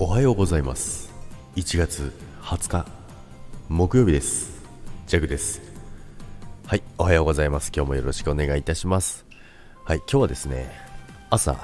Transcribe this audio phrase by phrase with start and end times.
[0.00, 1.12] おはようございます。
[1.56, 2.86] 1月20日
[3.68, 4.62] 木曜日です。
[5.08, 5.60] ジャグです。
[6.68, 7.72] はいおはようございます。
[7.74, 9.26] 今日もよろしくお願いいたします。
[9.84, 10.70] はい今日はですね
[11.30, 11.56] 朝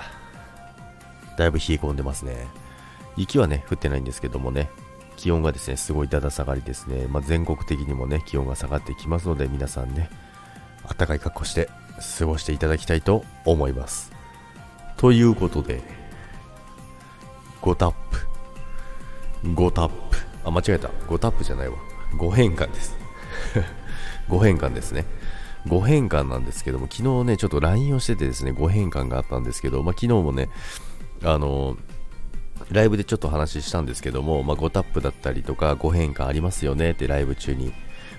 [1.39, 2.49] だいぶ冷え込んでますね。
[3.17, 4.69] 雪はね降ってないんですけどもね
[5.17, 10.11] 気温がですねすごいだだ下がりですね、まあ、全国的にもね気温が下がってきますので皆さんね
[10.99, 11.69] 暖かい格好して
[12.19, 14.11] 過ごしていただきたいと思います。
[14.97, 15.83] ということで
[17.63, 18.04] 5タップ
[19.45, 20.17] 5タップ。
[20.45, 20.89] あ間違えた。
[20.89, 21.77] 5タップじゃないわ。
[22.19, 22.97] 5変換です。
[24.29, 25.05] 5変換ですね。
[25.67, 30.51] 5変換なんですけども昨日ねちょっと LINE をしててですね5変換があったんですけど、まあ、昨日もね
[31.23, 31.77] あの
[32.71, 37.69] ライブでちょっと話したんですけども、まあ、5タップだったりとか5変換ありますよねってライブ中に、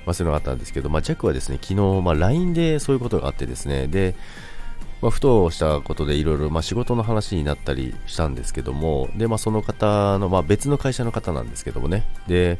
[0.06, 4.16] まあ、そういうのがあったんですけど、まあ、ジャックはですね昨日、まあ、LINE でそういうことがあってですねで
[5.02, 12.60] まあ、ふとしたことでいろいろ仕事の話になったりしたんですけども、で、まあ、その方の、まあ、別の会社の方なんですけどもね、で、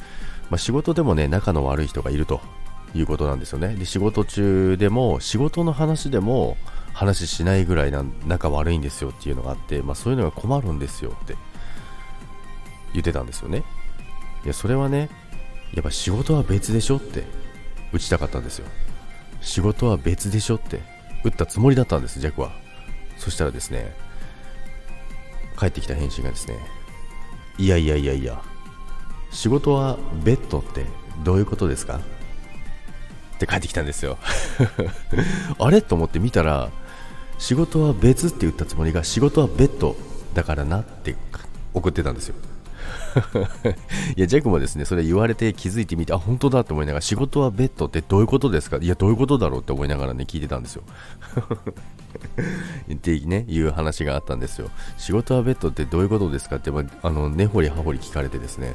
[0.50, 2.42] まあ、仕事でもね、仲の悪い人がいると
[2.94, 3.76] いうことなんですよね。
[3.76, 6.58] で、仕事中でも、仕事の話でも
[6.94, 11.36] 話しないぐらいな仲悪いんですよっていうのがあって、まあ、そういうのが困るんですよって
[12.94, 13.64] 言ってたんですよね。
[14.44, 15.10] いや、それはね、
[15.74, 17.24] やっぱ仕事は別でしょって
[17.92, 18.68] 打ちたかったんですよ。
[19.42, 20.95] 仕事は別でしょって
[21.26, 22.52] 打ったつもりだったんです、ジャックは。
[23.18, 23.94] そしたらですね、
[25.60, 26.56] 帰ってきた返信がですね、
[27.58, 28.42] いやいやいやいや、
[29.32, 30.86] 仕事はベッドって
[31.24, 31.98] どういうことですか？
[31.98, 34.20] って帰ってきたんですよ。
[35.58, 35.82] あれ？
[35.82, 36.70] と思って見たら、
[37.40, 39.96] 仕事は別って言ったつもりが仕事はベッド
[40.36, 41.16] だからなって
[41.74, 42.36] 送ってたんですよ。
[44.16, 48.78] いや、ジャックもですね、それ言われて気づいてみて、あ、本当だと思いながら、仕事はベッドってどういうことですか？
[48.78, 50.84] いや、どういうことだろうって思いながらね、聞いてたんですよ。
[52.94, 54.70] ってね、いう話があったんですよ。
[54.98, 58.74] 仕事はベッドってどういうことですかって、まあの、根掘り葉掘り聞かれてですね、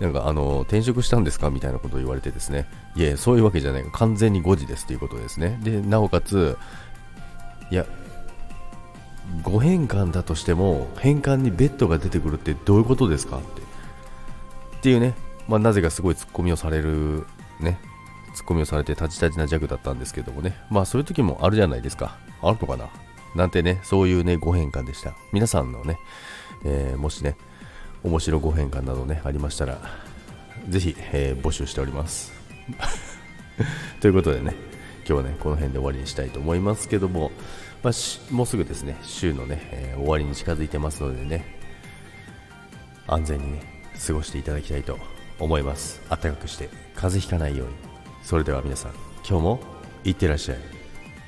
[0.00, 2.66] なんかあの転職したんですかみたいなことを言われてですね、
[2.96, 5.58] いやそういうわけじゃない、完全に5時ですということですね。
[5.62, 6.58] で、なおかつ、
[7.70, 7.86] いや、
[9.42, 13.62] 5変換だとしても変換にベッドが出てくるってどういうことですかって。
[14.78, 15.14] っていうね、
[15.48, 17.26] まあ、なぜかすごいツッコミをされる
[17.60, 17.78] ね。
[18.34, 20.56] ツッコミをされてタジタジな弱だったんですけどもね。
[20.70, 22.18] まあそういう時もあるじゃないですか。
[22.42, 22.88] あるのかな。
[23.34, 25.14] なんてねそういうね5変換でした。
[25.32, 25.98] 皆さんのね、
[26.64, 27.36] えー、もしね
[28.02, 29.78] 面白5変換などねありましたら
[30.68, 32.32] ぜひ、えー、募集しております。
[34.00, 34.54] ということでね
[34.98, 37.30] 今日はねこの辺で終わりにしたいと思いますけども。
[37.84, 41.44] まあ、もうすぐですね週のね、えー、終わりに近づいてますのでね
[43.06, 44.98] 安全にね過ごしていただきたいと
[45.38, 46.00] 思います。
[46.08, 47.74] 暖かくして風邪ひかないように。
[48.22, 48.92] それでは皆さん
[49.28, 49.60] 今日も
[50.02, 50.58] いってらっしゃい。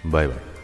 [0.07, 0.56] バイバイ。